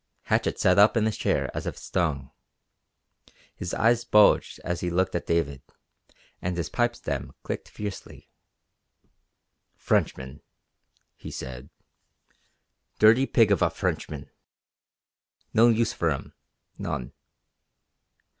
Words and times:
Hatchett 0.23 0.57
sat 0.59 0.79
up 0.79 0.97
in 0.97 1.05
his 1.05 1.15
chair 1.15 1.51
as 1.55 1.67
if 1.67 1.77
stung. 1.77 2.31
His 3.53 3.71
eyes 3.71 4.03
bulged 4.03 4.59
as 4.65 4.79
he 4.79 4.89
looked 4.89 5.13
at 5.13 5.27
David, 5.27 5.61
and 6.41 6.57
his 6.57 6.69
pipe 6.71 6.95
stem 6.95 7.33
clicked 7.43 7.69
fiercely. 7.69 8.27
"Frenchman," 9.75 10.41
he 11.17 11.29
said. 11.29 11.69
"Dirty 12.97 13.27
pig 13.27 13.51
of 13.51 13.61
a 13.61 13.69
Frenchman. 13.69 14.31
No 15.53 15.69
use 15.69 15.93
for 15.93 16.09
'em. 16.09 16.33
None. 16.79 17.13